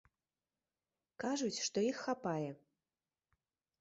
Кажуць, 1.23 1.63
што 1.67 1.77
іх 1.91 1.97
хапае. 2.09 2.49